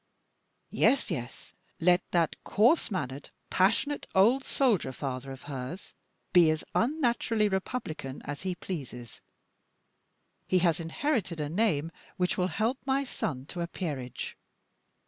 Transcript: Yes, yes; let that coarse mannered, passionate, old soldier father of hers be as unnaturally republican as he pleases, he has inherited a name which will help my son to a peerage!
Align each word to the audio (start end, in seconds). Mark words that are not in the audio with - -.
Yes, 0.71 1.11
yes; 1.11 1.53
let 1.79 2.01
that 2.09 2.35
coarse 2.43 2.89
mannered, 2.89 3.29
passionate, 3.51 4.07
old 4.15 4.43
soldier 4.43 4.91
father 4.91 5.31
of 5.31 5.43
hers 5.43 5.93
be 6.33 6.49
as 6.49 6.63
unnaturally 6.73 7.47
republican 7.47 8.19
as 8.25 8.41
he 8.41 8.55
pleases, 8.55 9.21
he 10.47 10.57
has 10.57 10.79
inherited 10.79 11.39
a 11.39 11.49
name 11.49 11.91
which 12.17 12.35
will 12.35 12.47
help 12.47 12.79
my 12.83 13.03
son 13.03 13.45
to 13.49 13.61
a 13.61 13.67
peerage! 13.67 14.35